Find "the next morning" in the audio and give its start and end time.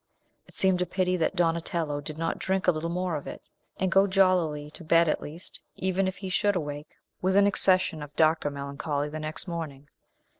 9.09-9.87